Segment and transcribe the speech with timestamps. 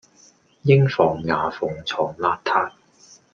[0.63, 2.71] 應防牙縫藏邋遢